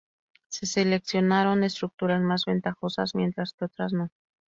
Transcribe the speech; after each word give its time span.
Se 0.49 0.65
seleccionaron 0.65 1.63
estructuras 1.63 2.23
más 2.23 2.45
ventajosas, 2.45 3.13
mientras 3.13 3.53
que 3.53 3.65
otras 3.65 3.93
no. 3.93 4.09